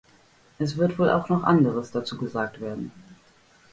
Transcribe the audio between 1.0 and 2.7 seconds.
auch noch anderes dazu gesagt